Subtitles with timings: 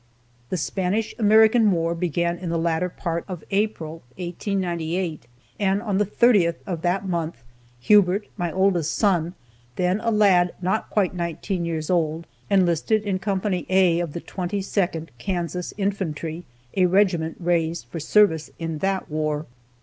[0.49, 5.27] The Spanish American war began in the latter part of April, 1898,
[5.59, 7.43] and on the 30th of that month,
[7.81, 9.35] Hubert, my oldest son,
[9.75, 13.39] then a lad not quite nineteen years old, enlisted in Co.
[13.69, 16.45] A of the 22nd Kansas Infantry,
[16.75, 19.45] a regiment raised for service in that war.